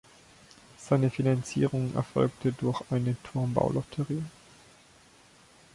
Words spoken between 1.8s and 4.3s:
erfolgte durch eine Turmbau-Lotterie.